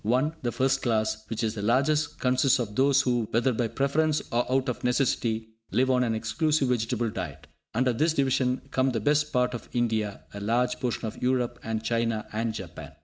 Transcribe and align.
(1) 0.03 0.33
The 0.41 0.51
first 0.51 0.81
class, 0.81 1.25
which 1.29 1.43
is 1.43 1.53
the 1.53 1.61
largest, 1.61 2.19
consists 2.19 2.57
of 2.57 2.75
those 2.75 3.01
who, 3.01 3.27
whether 3.29 3.53
by 3.53 3.67
preference 3.67 4.19
or 4.31 4.51
out 4.51 4.67
of 4.67 4.83
necessity, 4.83 5.49
live 5.69 5.91
on 5.91 6.03
an 6.03 6.15
exclusive 6.15 6.69
vegetable 6.69 7.11
diet. 7.11 7.45
Under 7.75 7.93
this 7.93 8.13
division 8.15 8.63
come 8.71 8.93
the 8.93 8.99
best 8.99 9.31
part 9.31 9.53
of 9.53 9.69
India, 9.73 10.23
a 10.33 10.39
large 10.41 10.79
portion 10.79 11.05
of 11.05 11.21
Europe, 11.21 11.59
and 11.61 11.83
China 11.83 12.25
and 12.33 12.51
Japan. 12.51 12.93